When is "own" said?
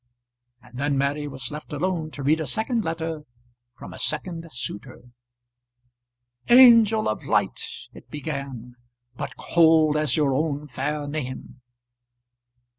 10.33-10.67